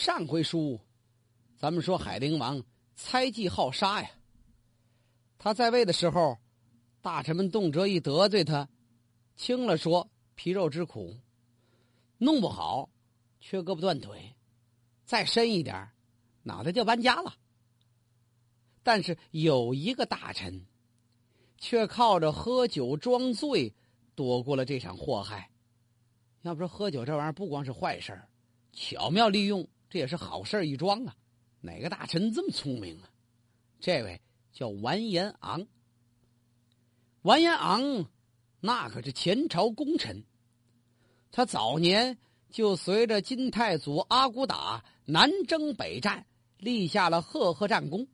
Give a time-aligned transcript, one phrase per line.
[0.00, 0.80] 上回书，
[1.58, 2.64] 咱们说海陵王
[2.96, 4.10] 猜忌好杀呀。
[5.36, 6.38] 他在位的时候，
[7.02, 8.66] 大臣们动辄一得罪他，
[9.36, 11.14] 轻了说皮肉之苦，
[12.16, 12.88] 弄不好
[13.40, 14.34] 缺胳膊断腿，
[15.04, 15.90] 再深一点
[16.44, 17.34] 脑袋就搬家了。
[18.82, 20.64] 但是有一个大臣，
[21.58, 23.74] 却靠着喝酒装醉
[24.14, 25.50] 躲过了这场祸害。
[26.40, 28.18] 要不说喝酒这玩意儿不光是坏事
[28.72, 29.68] 巧妙利用。
[29.90, 31.16] 这也是好事一桩啊！
[31.60, 33.10] 哪个大臣这么聪明啊？
[33.80, 34.20] 这位
[34.52, 35.66] 叫完颜昂。
[37.22, 38.06] 完颜昂
[38.60, 40.24] 那可是前朝功臣，
[41.32, 42.16] 他早年
[42.50, 46.24] 就随着金太祖阿骨打南征北战，
[46.56, 48.06] 立下了赫赫战功。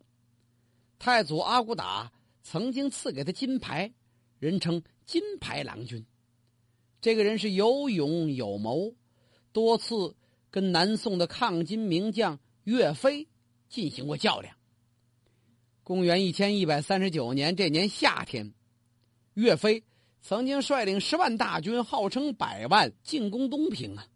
[0.98, 2.10] 太祖阿骨打
[2.42, 3.92] 曾经赐给他金牌，
[4.38, 6.04] 人称金牌郎君。
[7.02, 8.94] 这个人是有勇有谋，
[9.52, 10.16] 多次。
[10.50, 13.28] 跟南宋的抗金名将岳飞
[13.68, 14.56] 进行过较量。
[15.82, 18.52] 公元一千一百三十九年这年夏天，
[19.34, 19.84] 岳飞
[20.20, 24.06] 曾经率领十万大军，号称百万进攻东平啊。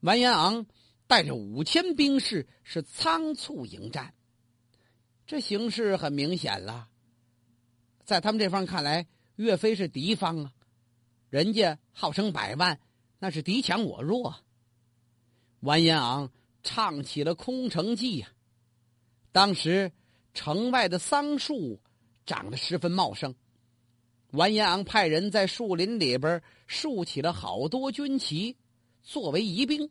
[0.00, 0.64] 完颜昂
[1.06, 4.14] 带着五千兵士是仓促迎战，
[5.26, 6.88] 这形势很明显了。
[8.04, 10.52] 在他们这方看来，岳飞是敌方啊，
[11.28, 12.80] 人家号称百万，
[13.18, 14.34] 那是敌强我弱。
[15.60, 16.30] 完颜昂
[16.62, 18.28] 唱起了空城计呀。
[19.32, 19.92] 当时
[20.34, 21.80] 城外的桑树
[22.24, 23.34] 长得十分茂盛，
[24.32, 28.56] 完颜昂派人在树林里边竖起了好多军旗，
[29.02, 29.90] 作为疑兵，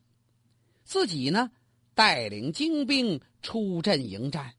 [0.83, 1.51] 自己呢
[1.93, 4.53] 带领精兵出阵迎战。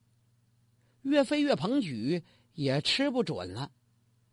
[1.03, 2.23] 岳飞、岳鹏举
[2.55, 3.71] 也吃不准了，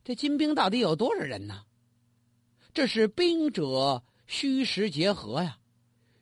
[0.04, 1.64] 这金兵到底有多少人呢？
[2.74, 5.60] 这是兵者虚实结合呀。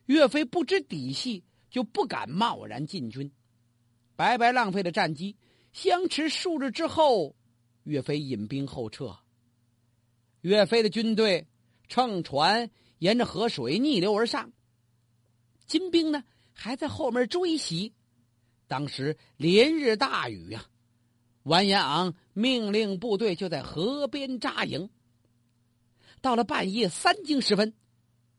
[0.06, 3.32] 岳飞不知底细，就不敢贸然进军，
[4.16, 5.36] 白白浪费了战机。
[5.72, 7.34] 相持数日之后，
[7.82, 9.16] 岳飞引兵后撤。
[10.42, 11.48] 岳飞的军队
[11.88, 14.52] 乘船沿着河水逆流而上，
[15.66, 17.92] 金兵呢还在后面追袭。
[18.68, 20.66] 当时连日大雨呀，
[21.42, 24.90] 完颜昂命令部队就在河边扎营。
[26.20, 27.74] 到了半夜三更时分。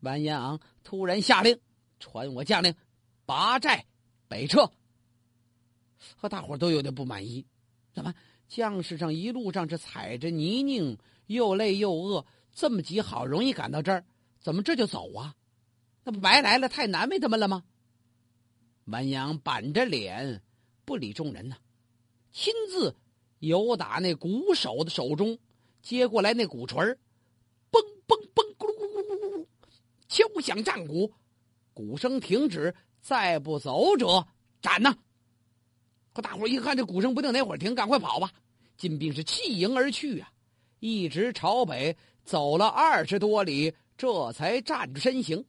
[0.05, 1.59] 完颜昂突然下令，
[1.99, 2.73] 传我将令
[3.25, 3.85] 拔寨
[4.27, 4.71] 北撤。
[6.15, 7.43] 和大伙都有点不满意，
[7.91, 8.13] 怎么
[8.47, 12.23] 将士上一路上是踩着泥泞，又累又饿，
[12.53, 14.05] 这么急好容易赶到这儿，
[14.39, 15.35] 怎么这就走啊？
[16.03, 17.63] 那不白来了，太难为他们了吗？
[18.85, 20.43] 完颜昂板着脸
[20.85, 21.57] 不理众人呢，
[22.31, 22.95] 亲自
[23.39, 25.39] 由打那鼓手的手中
[25.81, 26.77] 接过来那鼓槌
[27.71, 28.44] 嘣嘣嘣。
[30.45, 31.11] 敲响战鼓，
[31.73, 34.27] 鼓声停止，再不走者
[34.61, 34.95] 斩呐！
[36.13, 38.31] 可大伙一看这鼓声不定哪会儿停，赶快跑吧！
[38.77, 40.31] 金兵是弃营而去啊，
[40.79, 45.43] 一直朝北走了二十多里，这才站住身形。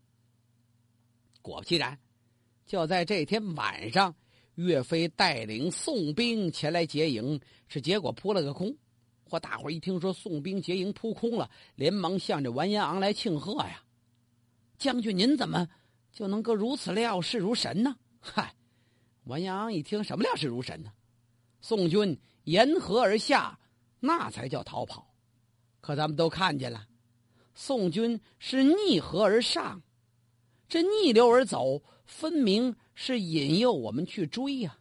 [1.42, 1.98] 果不其然，
[2.64, 4.14] 就在这天晚上，
[4.54, 8.74] 岳飞带领宋兵前来劫营，是结果扑了个空。
[9.28, 13.82] 或大伙一听说宋兵劫营扑空了，连忙向着完颜昂来庆贺呀。
[14.78, 15.68] 将军，您怎么
[16.12, 17.96] 就能够如此料事如神呢？
[18.20, 18.54] 嗨，
[19.24, 20.92] 文阳一听，什么料事如神呢？
[21.60, 23.58] 宋军沿河而下，
[24.00, 25.14] 那才叫逃跑。
[25.80, 26.86] 可咱们都看见了，
[27.54, 29.82] 宋军是逆河而上，
[30.68, 34.76] 这逆流而走，分明是引诱我们去追呀。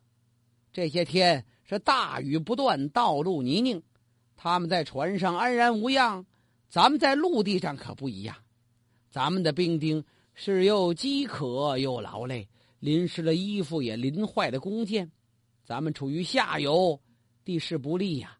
[0.73, 3.81] 这些天是大雨不断，道路泥泞，
[4.35, 6.25] 他们在船上安然无恙，
[6.69, 8.35] 咱们在陆地上可不一样。
[9.15, 10.03] 咱们的兵丁
[10.33, 12.49] 是又饥渴又劳累，
[12.81, 15.09] 淋湿了衣服，也淋坏了弓箭。
[15.63, 16.99] 咱们处于下游，
[17.45, 18.37] 地势不利呀。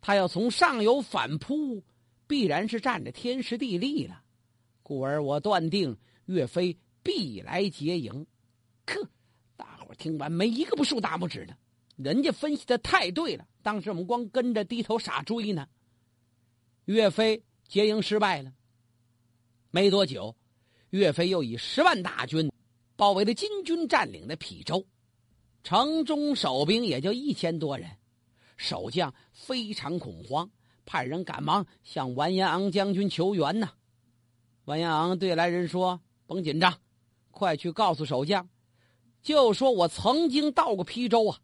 [0.00, 1.84] 他要从上游反扑，
[2.26, 4.20] 必然是占着天时地利了。
[4.82, 8.26] 故而我断定岳飞必来劫营。
[8.84, 9.08] 可
[9.56, 11.56] 大伙听完没一个不竖大拇指的，
[11.94, 13.46] 人家分析的太对了。
[13.62, 15.68] 当时我们光跟着低头傻追呢。
[16.86, 18.52] 岳飞劫营失败了。
[19.74, 20.36] 没多久，
[20.90, 22.52] 岳飞又以十万大军
[22.94, 24.84] 包围了金军占领的邳州，
[25.64, 27.88] 城中守兵也就一千多人，
[28.58, 30.50] 守将非常恐慌，
[30.84, 33.70] 派人赶忙向完颜昂将军求援呢。
[34.66, 35.98] 完颜昂对来人说
[36.28, 36.78] ：“甭紧张，
[37.30, 38.46] 快去告诉守将，
[39.22, 41.40] 就说我曾经到过邳州啊，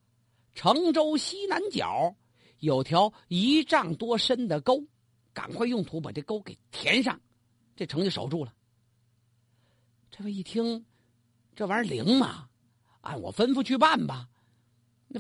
[0.55, 2.15] 城州西南角
[2.59, 4.85] 有条一丈多深的沟，
[5.33, 7.19] 赶快用土把这沟给填上。”
[7.79, 8.53] 这城就守住了。
[10.11, 10.85] 这位一听，
[11.55, 12.49] 这玩意儿灵吗？
[13.03, 14.29] 按我吩咐去办吧。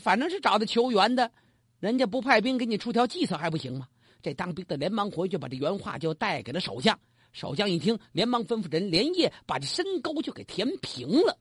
[0.01, 1.31] 反正是找他求援的，
[1.79, 3.87] 人家不派兵给你出条计策还不行吗？
[4.21, 6.99] 这当兵的连忙回去把这原话就带给了守将。
[7.31, 11.39] 守将一听，连忙吩咐人连夜把这深沟就给填平了。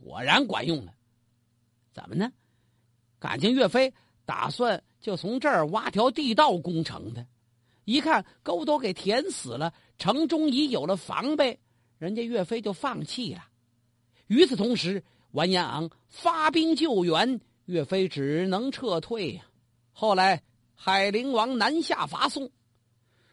[0.00, 0.94] 果然管用了。
[1.92, 2.30] 怎么呢？
[3.18, 3.92] 感情岳飞
[4.24, 7.26] 打算就从这儿挖条地道攻城的。
[7.86, 11.58] 一看沟都给填死了，城中已有了防备，
[11.98, 13.46] 人家岳飞就放弃了。
[14.26, 17.40] 与此同时，完颜昂发兵救援。
[17.66, 19.40] 岳飞只能撤退。
[19.92, 20.42] 后来
[20.74, 22.50] 海陵王南下伐宋，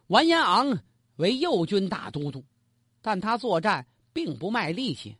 [0.07, 0.79] 完颜昂
[1.17, 2.43] 为右军大都督，
[3.01, 5.17] 但他作战并不卖力气。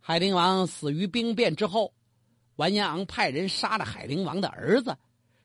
[0.00, 1.94] 海陵王死于兵变之后，
[2.56, 4.96] 完颜昂派人杀了海陵王的儿子，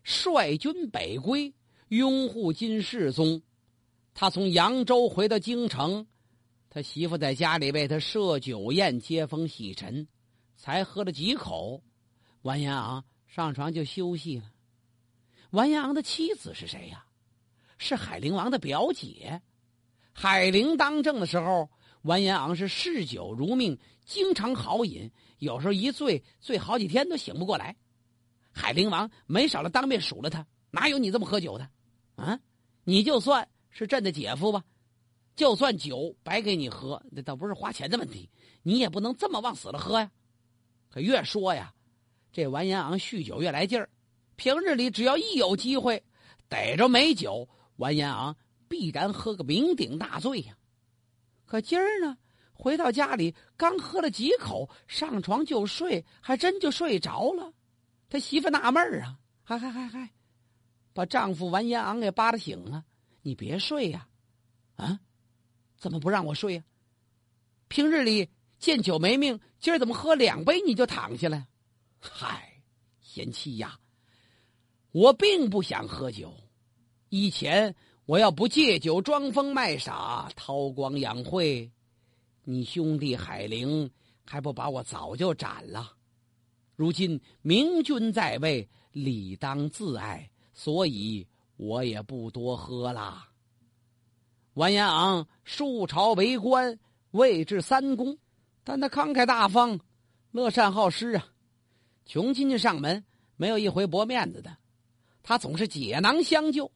[0.03, 1.53] 率军北归，
[1.93, 3.43] 拥护金世宗。
[4.15, 6.07] 他从扬州回到京城，
[6.67, 10.07] 他媳妇在家里为他设酒宴接风洗尘，
[10.55, 11.83] 才喝了几口。
[12.41, 14.51] 完颜昂上床就休息了。
[15.51, 17.05] 完颜昂的妻子是谁呀？
[17.77, 19.39] 是海陵王的表姐。
[20.11, 21.69] 海陵当政的时候，
[22.01, 27.75] 完颜昂是嗜酒如命，经常豪饮，有时候一醉醉好几天都醒不过来。
[28.51, 31.69] 海陵王没少了当面数了他，哪有你这么喝酒的？
[32.25, 32.39] 啊，
[32.83, 34.63] 你就算是朕的姐夫吧，
[35.35, 38.29] 就算酒白给你喝，那倒不是花钱的问题，
[38.61, 40.11] 你也不能这么往死了喝呀。
[40.89, 41.73] 可越说呀。
[42.31, 43.87] 这完颜昂酗酒越来劲儿，
[44.35, 46.03] 平日里只要一有机会
[46.49, 48.35] 逮着美酒，完颜昂
[48.67, 50.57] 必然喝个酩酊大醉呀。
[51.45, 52.17] 可今儿呢，
[52.51, 57.53] 回到家里刚喝了几口，上床就睡，还真就睡着了。
[58.09, 60.09] 他媳妇纳闷儿啊，嗨嗨嗨嗨，
[60.93, 62.85] 把丈夫完颜昂给扒拉醒了。
[63.21, 64.07] 你别睡呀，
[64.75, 64.99] 啊，
[65.77, 66.63] 怎么不让我睡呀？
[67.67, 68.29] 平日里
[68.59, 71.47] 见酒没命，今儿怎么喝两杯你就躺下了？
[71.99, 72.61] 嗨，
[73.01, 73.79] 贤妻呀，
[74.91, 76.33] 我并不想喝酒。
[77.09, 77.73] 以前
[78.05, 81.71] 我要不借酒装疯卖傻、韬光养晦，
[82.43, 83.89] 你兄弟海灵
[84.25, 85.93] 还不把我早就斩了。
[86.75, 91.27] 如今明君在位，理当自爱，所以
[91.57, 93.25] 我也不多喝了。
[94.53, 96.79] 完颜昂数朝为官，
[97.11, 98.17] 位至三公，
[98.63, 99.79] 但他慷慨大方，
[100.31, 101.27] 乐善好施啊。
[102.05, 103.03] 穷亲戚上门，
[103.35, 104.55] 没有一回驳面子的。
[105.23, 106.69] 他总是解囊相救，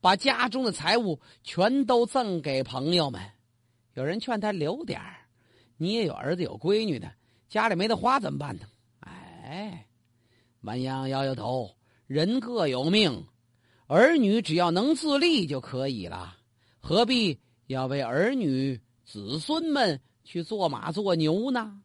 [0.00, 3.20] 把家中的财物全都赠给朋友们。
[3.92, 5.28] 有人劝他留点儿，
[5.76, 7.12] 你也有儿子有闺女的，
[7.48, 8.66] 家里没得花怎么办呢？
[9.00, 9.86] 哎，
[10.62, 11.75] 完颜昂摇摇头，
[12.06, 13.26] 人各有命，
[13.86, 16.36] 儿女只要能自立就可以了，
[16.80, 21.82] 何必要为儿女子孙们去做马做牛呢？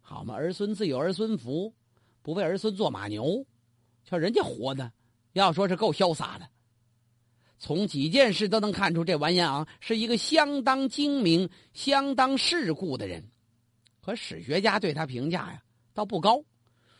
[0.00, 1.74] 好嘛，儿孙自有儿孙福。
[2.20, 3.46] 不为儿孙做马牛，
[4.04, 4.92] 瞧人家活的，
[5.32, 6.46] 要说是够潇洒的。
[7.58, 13.30] 从几件事都能看出，这完颜昂是一个相当精明、相当世故的人。
[14.02, 15.62] 可史学家对他评价呀，
[15.94, 16.44] 倒不高，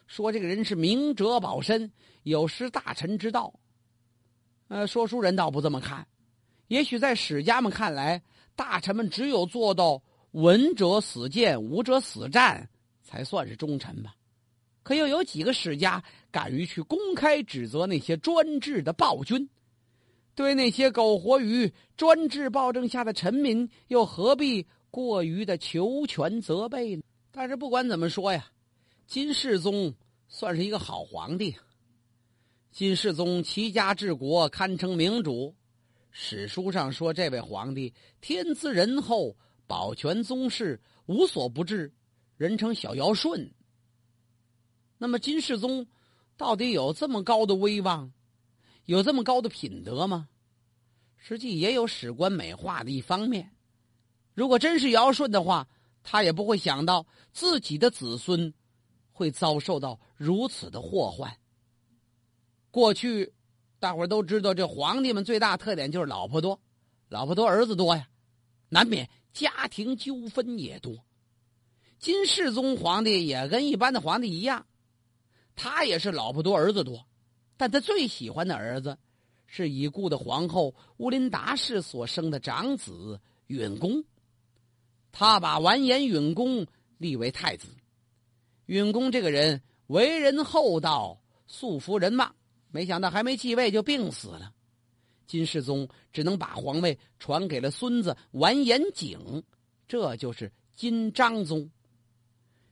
[0.09, 1.93] 说这个人是明哲保身，
[2.25, 3.53] 有失大臣之道。
[4.67, 6.05] 呃，说书人倒不这么看，
[6.67, 8.21] 也许在史家们看来，
[8.57, 10.03] 大臣们只有做到
[10.33, 12.69] 文者死谏，武者死战，
[13.03, 14.15] 才算是忠臣吧。
[14.83, 19.49] 可又有几个史家敢于去公开指责那些专制的暴君？
[20.35, 27.03] 对那些苟活于专制暴政下的臣民，又何必过于的求全责备呢？
[27.31, 28.47] 但是不管怎么说呀，
[29.09, 29.95] 金世宗
[30.29, 31.57] 算是一个好皇帝。
[32.71, 35.57] 金世宗齐家治国，堪称明主。
[36.11, 39.35] 史书上说，这位皇帝天资仁厚，
[39.67, 41.91] 保全宗室，无所不至，
[42.37, 43.51] 人称小尧舜。
[44.99, 45.87] 那么金世宗
[46.37, 48.13] 到底有这么高的威望，
[48.85, 50.29] 有这么高的品德吗？
[51.17, 53.57] 实际也有史官美化的一方面。
[54.35, 55.67] 如果真是尧舜的话，
[56.03, 58.53] 他也不会想到自己的子孙
[59.19, 61.37] 会遭受到如此的祸患。
[62.71, 63.33] 过去
[63.81, 66.61] 大伙都知道，这皇帝们最大特点就是老婆多，
[67.09, 68.09] 老婆多儿子多呀，
[68.69, 71.05] 难免家庭纠纷也多。
[71.99, 74.67] 金世宗皇帝也跟一般的皇帝一样。
[75.57, 77.05] 他也是老婆多儿子多，
[77.57, 78.97] 但他最喜欢的儿子
[79.49, 84.05] 是已故的皇后乌林达氏所生的长子允恭。
[85.11, 87.67] 他把完颜允恭立为太子。
[88.69, 92.35] 允公这个人为人厚道，素服人望，
[92.71, 94.53] 没想到还没继位就病死了。
[95.27, 99.43] 金世宗只能把皇位传给了孙子完颜景，
[99.87, 101.71] 这就是金章宗。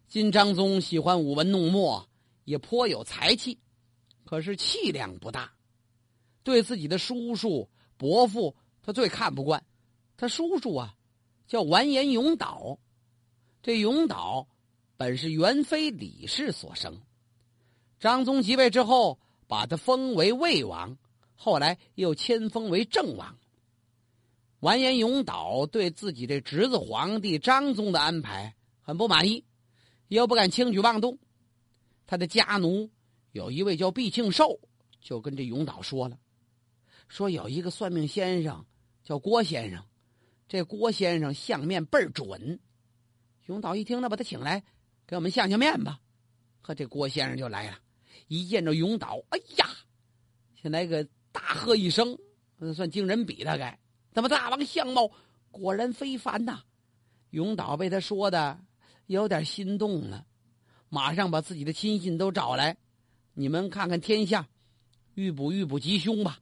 [0.06, 2.06] 金章宗喜欢舞文弄墨，
[2.44, 3.58] 也颇有才气，
[4.26, 5.50] 可是气量不大。
[6.42, 9.64] 对自己的叔叔伯父，他最看不惯。
[10.18, 10.94] 他叔叔啊，
[11.46, 12.78] 叫完颜永岛。
[13.62, 14.46] 这永岛
[14.96, 17.02] 本是元妃李氏所生。
[18.00, 20.96] 张宗即位之后，把他封为魏王，
[21.34, 23.36] 后来又迁封为郑王。
[24.60, 29.44] 完颜永岛对自己这侄子皇帝张宗的安排很不满意，
[30.08, 31.18] 又不敢轻举妄动。
[32.06, 32.90] 他的家奴
[33.32, 34.58] 有一位叫毕庆寿，
[35.00, 36.18] 就跟这永岛说了，
[37.08, 38.64] 说有一个算命先生
[39.04, 39.84] 叫郭先生，
[40.48, 42.58] 这郭先生相面倍儿准。
[43.46, 44.64] 永岛一听，那把他请来，
[45.06, 46.00] 给我们相相面吧。
[46.60, 47.78] 和这郭先生就来了，
[48.26, 49.68] 一见着永岛，哎呀，
[50.60, 52.18] 先来个大喝一声，
[52.74, 53.78] 算惊人比大概。
[54.12, 55.10] 怎么大王相貌
[55.50, 56.62] 果然非凡呐！
[57.30, 58.58] 永岛被他说的
[59.06, 60.26] 有点心动了，
[60.88, 62.76] 马上把自己的亲信都找来，
[63.34, 64.48] 你们看看天下，
[65.14, 66.40] 预卜预卜吉凶吧。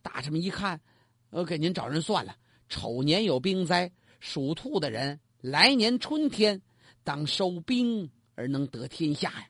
[0.00, 0.80] 大臣们一看，
[1.28, 2.36] 我给您找人算了，
[2.68, 6.62] 丑年有兵灾，属兔的人来年春天
[7.06, 9.48] 当收兵而能得天下呀！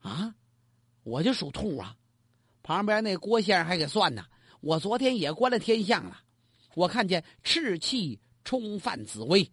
[0.00, 0.34] 啊，
[1.04, 1.94] 我就属兔啊！
[2.64, 4.26] 旁边那郭先生还给算呢，
[4.60, 6.20] 我昨天也观了天象了。
[6.74, 9.48] 我看见赤气冲犯紫薇，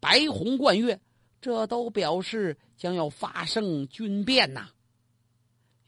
[0.00, 0.98] 白虹贯月，
[1.42, 4.70] 这都表示将要发生军变呐。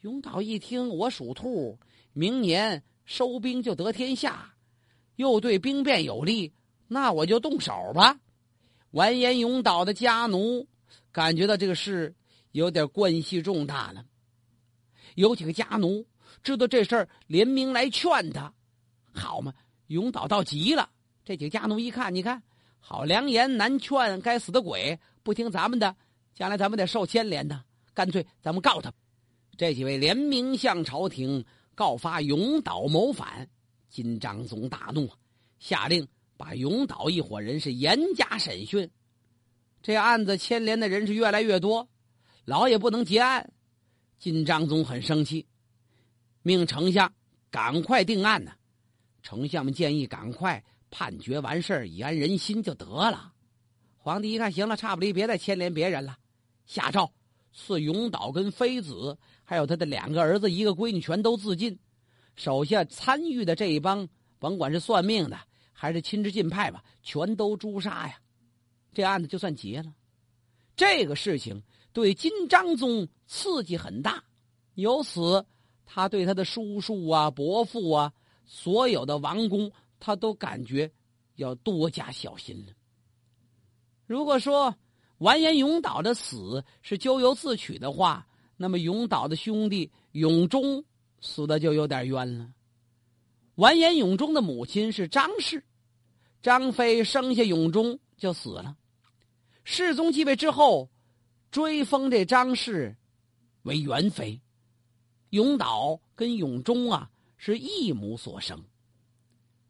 [0.02, 1.78] 永岛一听，我属兔，
[2.12, 4.54] 明年收兵就得天下，
[5.16, 6.52] 又对兵变有利，
[6.88, 8.20] 那我就动手吧。
[8.90, 10.66] 完颜永岛的家奴
[11.12, 12.14] 感觉到这个事
[12.52, 14.04] 有点关系重大了，
[15.14, 16.06] 有几个家奴
[16.42, 18.52] 知道这事儿，联名来劝他，
[19.12, 19.52] 好嘛。
[19.88, 20.90] 永岛到急了，
[21.24, 22.42] 这几个家奴一看，你看，
[22.78, 25.96] 好良言难劝，该死的鬼，不听咱们的，
[26.34, 27.64] 将来咱们得受牵连的，
[27.94, 28.92] 干脆咱们告他。
[29.56, 33.48] 这几位联名向朝廷告发永岛谋反，
[33.88, 35.10] 金章宗大怒，
[35.58, 36.06] 下令
[36.38, 38.90] 把永岛一伙人是严加审讯。
[39.82, 41.86] 这案子牵连的人是越来越多，
[42.46, 43.52] 老也不能结案，
[44.18, 45.46] 金章宗很生气，
[46.42, 47.12] 命丞相
[47.50, 48.52] 赶快定案呢。
[49.22, 53.32] 丞相们建议赶快判决完事儿，以安人心就得了。
[53.96, 56.16] 皇帝一看，行了，差不离，别再牵连别人了，
[56.66, 57.12] 下诏
[57.52, 61.78] 赐永岛跟妃子，还有他的两个儿子、一个闺女，全都自尽。
[62.36, 65.38] 手下参与的这一帮，甭管是算命的
[65.80, 68.18] 还是亲之进派吧，全都诛杀呀。
[68.92, 69.94] 这案子就算结了。
[70.74, 74.24] 这个事情对金章宗刺激很大，
[74.74, 75.46] 由此
[75.86, 78.12] 他对他的叔叔啊、伯父啊。
[78.44, 79.70] 所有的王公，
[80.00, 80.90] 他都感觉
[81.36, 82.72] 要多加小心了。
[84.04, 84.74] 如果说
[85.18, 90.84] 完颜永岛的死是咎由自取的话，那么永岛的兄弟永忠
[91.20, 92.50] 死的就有点冤了。
[93.56, 95.62] 完颜永忠的母亲是张氏，
[96.42, 98.76] 张飞生下永忠就死了。
[99.64, 100.88] 世宗继位之后，
[101.50, 102.96] 追封这张氏
[103.62, 104.40] 为元妃。
[105.30, 107.10] 永岛跟永忠啊。
[107.40, 108.64] 是一母所生。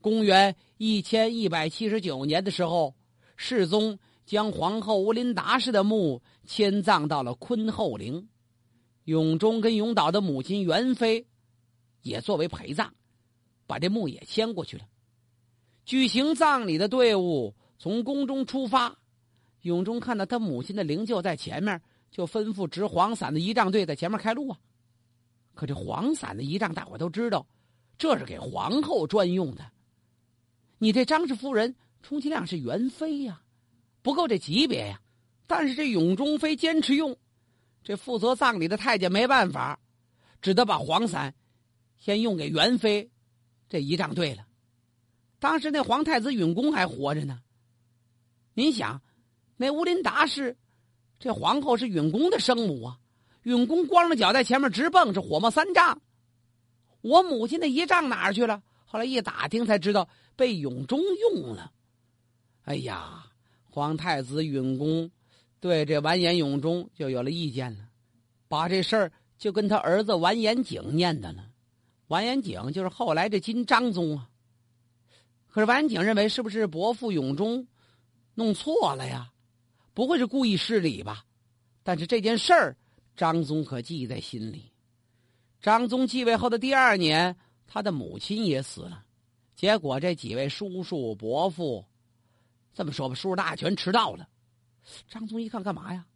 [0.01, 2.95] 公元一千一百七十九年的时候，
[3.37, 8.27] 世宗将皇后乌林达氏的墓迁葬到了坤后陵，
[9.05, 11.27] 永忠跟永岛的母亲元妃
[12.01, 12.91] 也作为陪葬，
[13.67, 14.89] 把这墓也迁过去了。
[15.89, 18.95] 举行葬礼的队伍从宫中出发，
[19.63, 21.81] 永忠看到他母亲的灵柩在前面，
[22.11, 24.59] 就吩咐执黄伞的仪仗队在前面开路啊。
[25.55, 27.47] 可这黄伞的仪仗，大伙都知道。
[27.97, 29.65] 这是给皇后专用的，
[30.77, 33.41] 你这张氏夫人充其量是元妃呀，
[34.03, 35.01] 不够这级别呀。
[35.47, 37.17] 但是这永忠妃坚持用，
[37.83, 39.81] 这负责葬礼的太监没办法，
[40.43, 41.35] 只得把黄伞
[41.97, 43.11] 先用给元妃
[43.71, 44.45] 这仪仗队了。
[45.39, 47.41] 当时那皇太子允恭还活着呢。
[48.55, 49.01] 您想，
[49.57, 50.57] 那乌林达氏
[51.19, 52.99] 这皇后是允恭的生母啊，
[53.45, 56.01] 允恭光着脚在前面直蹦，是火冒三丈。
[57.01, 58.63] 我母亲的仪仗哪儿去了？
[58.85, 61.73] 后来一打听才知道被永忠用了。
[62.65, 63.27] 哎呀，
[63.71, 65.11] 皇太子允恭
[65.61, 67.89] 对这完颜永忠就有了意见了，
[68.49, 71.47] 把这事儿就跟他儿子完颜景念叨了。
[72.09, 74.28] 完颜景就是后来这金章宗啊。
[75.59, 77.67] 可是完景认为是不是伯父永忠
[78.35, 79.33] 弄错了呀？
[79.93, 81.25] 不会是故意失礼吧？
[81.83, 82.77] 但是这件事儿，
[83.17, 84.71] 张宗可记在心里。
[85.61, 87.37] 张宗继位后的第二年，
[87.67, 89.05] 他的母亲也死了，
[89.57, 91.85] 结果这几位叔叔伯父，
[92.73, 94.29] 这么说吧，叔叔大全迟到了。
[95.09, 96.07] 张宗一看，干嘛呀？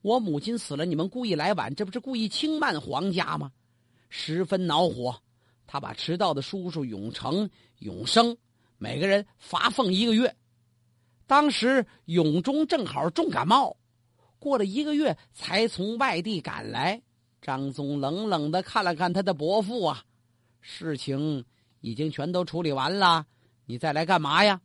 [0.00, 3.52] 我母亲死了，你们故意来晚，这不是故意轻慢皇家吗？
[4.08, 5.20] 十分恼火，
[5.66, 8.34] 他把迟到的叔叔永成、永生
[8.82, 10.34] 每个人罚俸一个月。
[11.26, 13.76] 当时永忠正好重感冒，
[14.38, 17.02] 过了一个月才从外地赶来。
[17.42, 20.02] 张宗冷冷的看了看他的伯父啊，
[20.62, 21.44] 事情
[21.80, 23.26] 已经全都处理完了，
[23.66, 24.62] 你再来干嘛呀？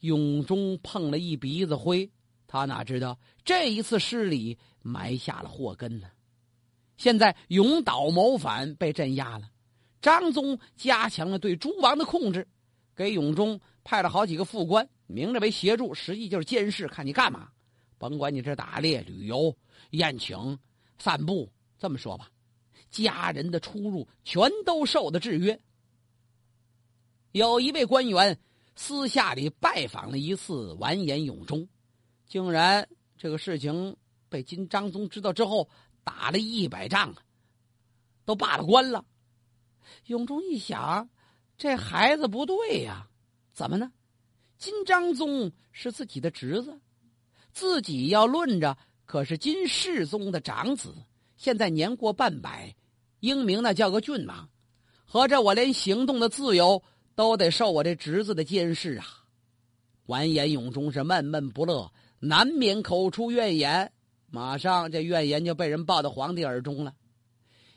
[0.00, 2.08] 永忠碰了一鼻子灰，
[2.46, 6.08] 他哪知道这一次失礼埋下了祸根呢？
[6.96, 9.50] 现在永岛谋反被镇压了，
[10.00, 12.46] 张宗加强了对诸王的控制，
[12.98, 14.86] 给永忠派了好几个副官。
[15.06, 17.48] 明着为协助，实际就是监视，看你干嘛。
[17.96, 19.56] 甭管你这打猎、旅游、
[19.90, 20.58] 宴请、
[20.98, 22.28] 散步，这么说吧，
[22.90, 25.58] 家人的出入全都受的制约。
[27.30, 28.38] 有一位官员
[28.74, 31.66] 私下里拜访了一次完颜永忠，
[32.26, 33.96] 竟然这个事情
[34.28, 35.68] 被金章宗知道之后，
[36.02, 37.22] 打了一百仗啊，
[38.24, 39.04] 都罢了官了。
[40.06, 41.08] 永忠一想，
[41.58, 43.08] 这孩子不对呀，
[43.52, 43.90] 怎么呢？
[44.58, 46.80] 金章宗是自己的侄子，
[47.52, 50.94] 自己要论着可是金世宗的长子，
[51.36, 52.76] 现在年过半百，
[53.18, 54.48] 英明那叫个俊王，
[55.04, 56.80] 合着我连行动的自由
[57.16, 59.04] 都得受我这侄子的监视啊！
[60.06, 63.92] 完颜永忠是闷闷不乐，难免口出怨言，
[64.30, 66.94] 马上这怨言就被人报到皇帝耳中了。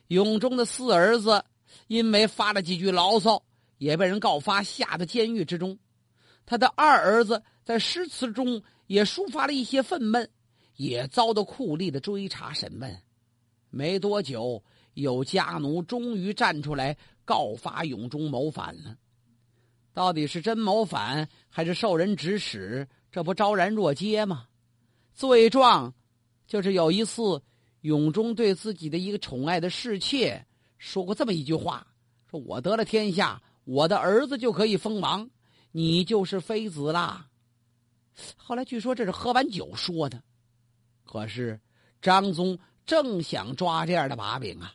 [0.10, 1.44] 永忠的四儿子
[1.88, 3.44] 因为发了几句牢骚，
[3.82, 5.76] 也被人告发下到监狱之中。
[6.46, 10.28] 他的二儿子在诗词中也抒发了一些愤懑，
[10.76, 13.02] 也遭到酷吏的追查审问。
[13.72, 16.96] 没多久，有家奴终于站出来
[17.26, 18.96] 告发永忠谋反了。
[19.94, 22.88] 到底是真谋反还是受人指使？
[23.12, 24.46] 这不昭然若揭吗？
[25.16, 25.92] 罪状
[26.46, 27.42] 就是有一次，
[27.82, 30.46] 永忠对自己的一个宠爱的侍妾
[30.78, 31.88] 说过这么一句话
[32.30, 35.30] ：“说我得了天下，我的儿子就可以封王。”
[35.74, 37.30] 你就是妃子啦。
[38.36, 40.22] 后来据说这是喝完酒说的，
[41.06, 41.62] 可是
[42.02, 44.74] 张宗正想抓这样的把柄啊，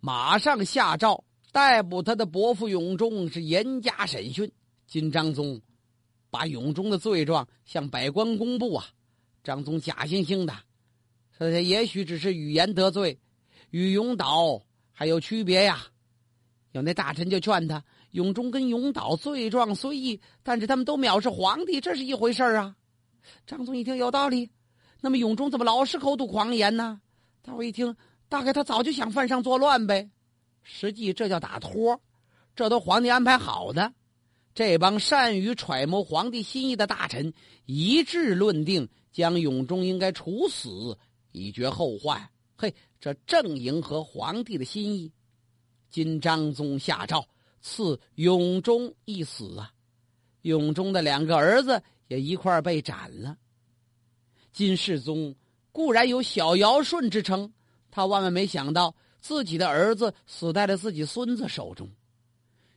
[0.00, 4.50] 马上下诏逮捕他的伯父永忠，是严加审讯。
[4.86, 5.60] 金章宗
[6.30, 8.86] 把永忠的罪状向百官公布啊，
[9.44, 10.54] 张宗假惺惺的
[11.36, 13.20] 说他也许只是语言得罪，
[13.68, 15.88] 与永岛还有区别呀。
[16.70, 17.84] 有那大臣就劝他。
[18.12, 22.76] 永忠跟永岛罪状虽异，但是他们都藐视皇帝，这是一回事啊。
[23.46, 24.50] 张宗一听有道理，
[25.00, 27.00] 那么永忠怎么老是口吐狂言呢？
[27.42, 27.96] 大伙一听，
[28.28, 30.10] 大概他早就想犯上作乱呗。
[30.62, 32.00] 实际这叫打托，
[32.54, 33.92] 这都皇帝安排好的。
[34.54, 37.32] 这帮善于揣摩皇帝心意的大臣
[37.64, 40.98] 一致论定，将永忠应该处死，
[41.30, 42.28] 以绝后患。
[42.56, 45.10] 嘿，这正迎合皇帝的心意。
[45.88, 47.26] 今张宗下诏。
[47.62, 49.72] 赐永忠一死啊！
[50.42, 53.38] 永忠的两个儿子也一块被斩了。
[54.52, 55.34] 金世宗
[55.70, 57.52] 固然有小尧舜之称，
[57.90, 61.88] 他万万没想到自己的儿子死在了自己孙子手中。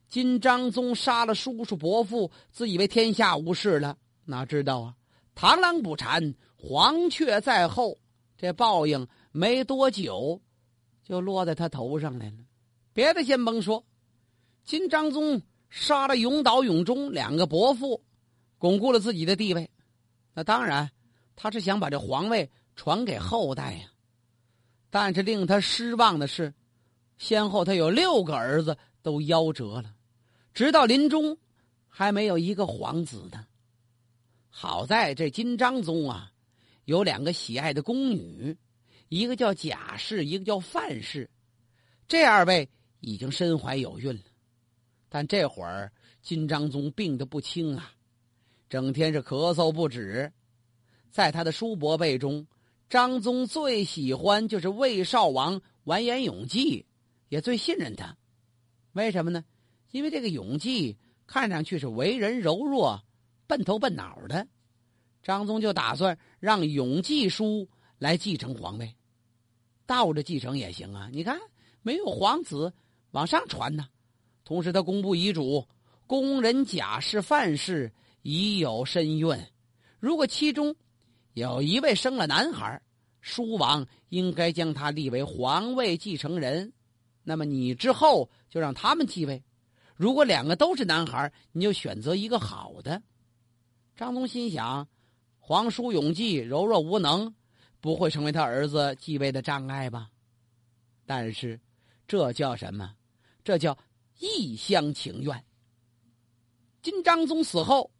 [0.07, 4.95] 金章宗杀了叔叔伯父，自以为天下无事了，哪知道啊，
[5.35, 7.97] 螳螂捕蝉，黄雀在后，
[8.37, 10.39] 这报应没多久
[11.03, 12.37] 就落在他头上来了。
[12.93, 13.83] 别的先甭说。
[14.65, 18.03] 金章宗杀了永岛、永忠两个伯父，
[18.57, 19.69] 巩固了自己的地位。
[20.33, 20.89] 那当然，
[21.35, 23.91] 他是想把这皇位传给后代呀。
[24.89, 26.51] 但是令他失望的是，
[27.19, 29.93] 先后他有六个儿子都夭折了，
[30.51, 31.37] 直到临终
[31.87, 33.45] 还没有一个皇子呢。
[34.49, 36.31] 好在这金章宗啊，
[36.85, 38.57] 有两个喜爱的宫女，
[39.09, 41.29] 一个叫贾氏，一个叫范氏，
[42.07, 42.67] 这二位
[42.99, 44.21] 已经身怀有孕了。
[45.15, 47.93] 但这会儿金章宗病得不轻啊，
[48.67, 50.29] 整天是咳嗽不止。
[51.09, 52.45] 在他的叔伯辈中，
[52.89, 56.85] 张宗最喜欢就是魏少王完颜永济，
[57.29, 58.17] 也最信任他。
[58.91, 59.45] 为什么呢？
[59.91, 63.01] 因为这个永济看上去是为人柔弱、
[63.47, 64.45] 笨头笨脑的。
[65.23, 68.93] 张宗就打算让永济叔来继承皇位，
[69.85, 71.07] 倒着继承也行啊。
[71.13, 71.39] 你看，
[71.81, 72.73] 没有皇子
[73.11, 73.87] 往上传呢。
[74.45, 75.67] 同时，他公布遗嘱，
[76.07, 79.35] 宫人贾氏、范氏已有身孕。
[79.99, 80.75] 如果其中
[81.33, 82.79] 有一位生了男孩，
[83.21, 86.71] 叔王应该将他立为皇位继承人。
[87.23, 89.43] 那么你之后就让他们继位。
[89.95, 93.01] 如果两个都是男孩，你就选择一个好的。
[93.95, 94.87] 张宗心想：
[95.39, 97.33] 皇叔永济柔弱无能，
[97.81, 100.09] 不会成为他儿子继位的障碍吧？
[101.07, 101.59] 但是，
[102.07, 102.93] 这叫什么？
[103.43, 103.77] 这叫
[104.19, 105.43] 一厢情愿。
[106.81, 107.91] 金章宗死后，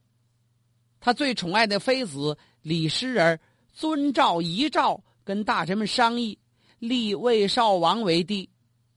[0.99, 3.39] 他最宠爱的妃子李师儿
[3.73, 6.37] 遵照遗诏，跟大臣们商议，
[6.79, 8.49] 立魏少王为帝，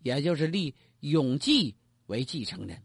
[0.02, 1.74] 也就是立永济
[2.07, 2.83] 为继承人。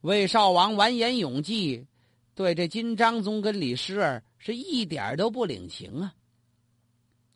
[0.00, 1.86] 魏少王完颜永济
[2.34, 6.14] 对这金章宗跟李师儿是一点都不领情啊。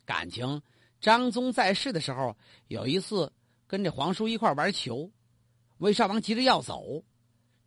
[0.05, 0.61] 感情
[1.01, 2.37] 张宗在世的时候，
[2.69, 3.33] 有一次
[3.67, 5.11] 跟这皇叔一块玩球，
[5.85, 7.05] 魏少王急着要走，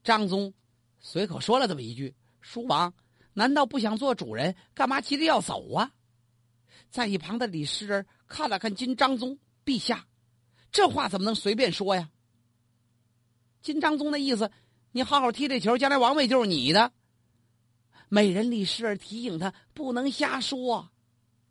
[0.04, 0.52] 张宗。
[1.00, 2.92] 随口说了这么一句：“叔王，
[3.34, 4.56] 难道不想做主人？
[4.74, 5.92] 干嘛急着要走啊？”
[6.90, 10.08] 在一旁的李师儿看了看金章宗，陛下，
[10.72, 12.10] 这话怎么能随便说呀？
[13.62, 14.52] 金章宗的意思，
[14.94, 16.92] 你好好踢这球，将来王位就是你的。
[18.10, 20.90] 美人李师儿提醒他不能瞎说，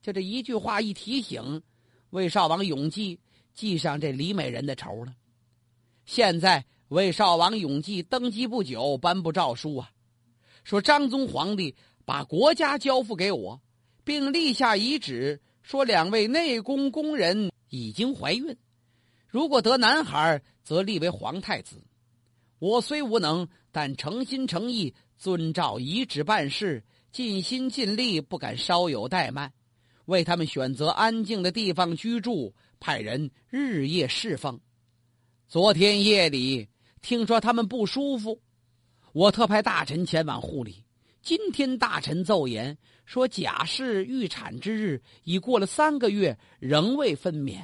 [0.02, 1.62] 就这一句话一提醒，
[2.10, 3.20] 魏少王永济
[3.54, 5.14] 记上这李美人的仇了。
[6.06, 6.64] 现在。
[6.88, 9.90] 魏少王永济登基不久，颁布诏书啊，
[10.62, 13.60] 说张宗皇帝把国家交付给我，
[14.04, 18.56] 并立下遗旨，说两位内宫宫人已经怀孕，
[19.26, 21.82] 如果得男孩，则立为皇太子。
[22.60, 29.52] 我虽无能，但诚心诚意遵照遗旨办事，尽心尽力，不敢稍有怠慢，
[30.04, 34.60] 为他们选择安静的地方居住，派人日夜侍奉。
[35.48, 36.68] 昨天夜里。
[37.00, 38.42] 听说他们不舒服，
[39.12, 40.84] 我特派大臣前往护理。
[41.22, 47.60] 今天大臣奏言说，贾氏预产之日已过了三个月，仍未分娩。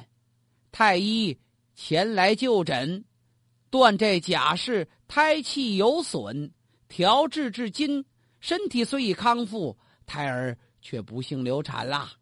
[0.71, 1.37] 太医
[1.75, 3.03] 前来就诊，
[3.69, 6.49] 断这贾氏胎气有损，
[6.87, 8.05] 调治至今，
[8.39, 12.13] 身体虽已康复，胎儿却不幸流产啦。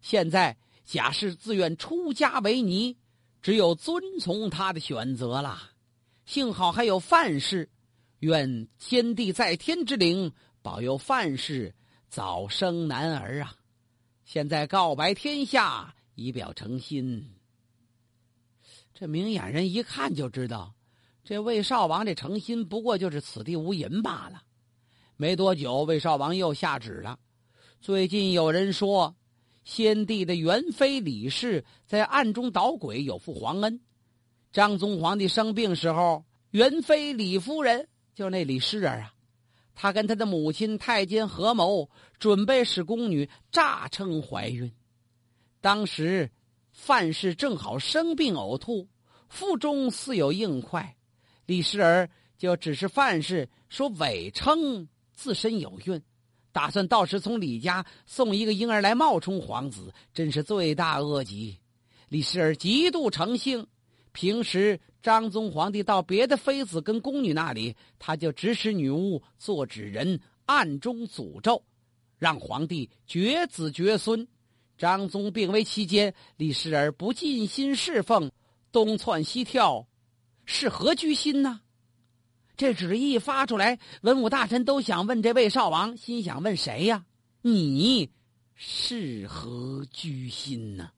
[0.00, 0.56] 现在
[0.86, 2.96] 贾氏自愿出家为尼，
[3.46, 5.70] 只有遵从他的选择了。
[6.24, 7.70] 幸好还有范氏，
[8.18, 10.32] 愿天地在天之灵
[10.62, 11.72] 保佑范氏
[12.08, 13.54] 早生男儿啊！
[14.24, 17.24] 现在告白天下，以表诚心。
[18.92, 20.74] 这明眼人一看就知道，
[21.22, 24.42] 这魏少王这诚心不过就是此地无银罢了。
[25.16, 27.16] 没多久，魏少王又下旨了。
[27.80, 29.14] 最近有人说，
[29.66, 33.80] 先帝的元妃李氏在暗中捣鬼，有负皇恩。
[34.52, 39.12] 张宗皇帝生病时候，元妃李夫人就那李氏儿啊，
[39.74, 44.72] 她跟她的母亲太监合谋，准备使宫女诈称怀孕。
[45.60, 46.30] 当时
[46.70, 48.88] 范氏正好生病呕吐，
[49.28, 50.96] 腹中似有硬块，
[51.44, 56.00] 李氏儿就指示范氏说伪称自身有孕，
[56.56, 61.58] 打算到时从李家送一个婴儿来冒充皇子，真是罪大恶极。
[62.08, 63.66] 李氏儿极度成性。
[64.12, 71.62] 平时张宗皇帝到别的妃子跟宫女那里，他就指使女巫做纸人，暗中诅咒，
[72.16, 74.26] 让皇帝绝子绝孙。
[74.78, 78.32] 张宗病危期间，李氏儿不尽心侍奉，
[78.72, 79.86] 东窜西跳，
[80.46, 81.60] 是何居心呢？
[82.56, 87.04] 这旨意发出来，文武大臣都想问这魏少王，心想问谁呀？
[87.42, 88.10] 你
[88.54, 90.90] 是何居心呢？